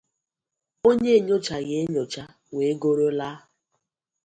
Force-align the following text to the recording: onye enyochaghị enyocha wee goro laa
onye 0.87 1.11
enyochaghị 1.17 1.73
enyocha 1.81 2.23
wee 2.55 2.73
goro 2.81 3.07
laa 3.19 3.39